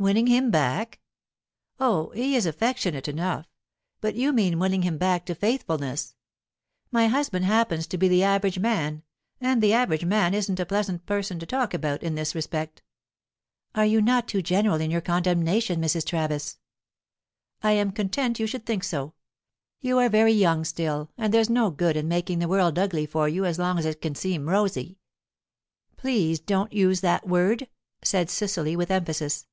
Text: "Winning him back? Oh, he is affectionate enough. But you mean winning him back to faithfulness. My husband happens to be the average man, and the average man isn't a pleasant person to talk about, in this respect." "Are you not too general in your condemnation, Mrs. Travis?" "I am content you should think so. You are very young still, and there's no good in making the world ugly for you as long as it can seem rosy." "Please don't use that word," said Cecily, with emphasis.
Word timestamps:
"Winning 0.00 0.28
him 0.28 0.48
back? 0.52 1.00
Oh, 1.80 2.10
he 2.10 2.36
is 2.36 2.46
affectionate 2.46 3.08
enough. 3.08 3.48
But 4.00 4.14
you 4.14 4.32
mean 4.32 4.60
winning 4.60 4.82
him 4.82 4.96
back 4.96 5.26
to 5.26 5.34
faithfulness. 5.34 6.14
My 6.92 7.08
husband 7.08 7.44
happens 7.46 7.88
to 7.88 7.98
be 7.98 8.06
the 8.06 8.22
average 8.22 8.60
man, 8.60 9.02
and 9.40 9.60
the 9.60 9.72
average 9.72 10.04
man 10.04 10.34
isn't 10.34 10.60
a 10.60 10.64
pleasant 10.66 11.04
person 11.04 11.40
to 11.40 11.46
talk 11.46 11.74
about, 11.74 12.04
in 12.04 12.14
this 12.14 12.32
respect." 12.36 12.80
"Are 13.74 13.84
you 13.84 14.00
not 14.00 14.28
too 14.28 14.40
general 14.40 14.80
in 14.80 14.92
your 14.92 15.00
condemnation, 15.00 15.80
Mrs. 15.80 16.06
Travis?" 16.06 16.60
"I 17.60 17.72
am 17.72 17.90
content 17.90 18.38
you 18.38 18.46
should 18.46 18.64
think 18.64 18.84
so. 18.84 19.14
You 19.80 19.98
are 19.98 20.08
very 20.08 20.30
young 20.32 20.64
still, 20.64 21.10
and 21.18 21.34
there's 21.34 21.50
no 21.50 21.70
good 21.72 21.96
in 21.96 22.06
making 22.06 22.38
the 22.38 22.46
world 22.46 22.78
ugly 22.78 23.04
for 23.04 23.28
you 23.28 23.44
as 23.44 23.58
long 23.58 23.80
as 23.80 23.84
it 23.84 24.00
can 24.00 24.14
seem 24.14 24.48
rosy." 24.48 25.00
"Please 25.96 26.38
don't 26.38 26.72
use 26.72 27.00
that 27.00 27.26
word," 27.26 27.66
said 28.04 28.30
Cecily, 28.30 28.76
with 28.76 28.92
emphasis. 28.92 29.48